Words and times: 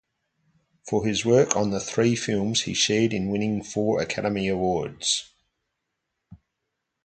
For 0.89 1.05
his 1.05 1.25
work 1.25 1.55
on 1.55 1.69
the 1.69 1.79
three 1.79 2.15
films, 2.15 2.63
he 2.63 2.73
shared 2.73 3.13
in 3.13 3.29
winning 3.29 3.61
four 3.63 4.01
Academy 4.01 4.47
Awards. 4.47 5.29